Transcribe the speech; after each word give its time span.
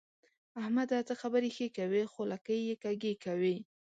احمده! 0.61 0.99
ته 1.07 1.13
خبرې 1.21 1.49
ښې 1.55 1.67
کوې 1.77 2.03
خو 2.11 2.21
لکۍ 2.31 2.59
يې 2.67 2.75
کږې 2.83 3.13
کوي. 3.23 3.55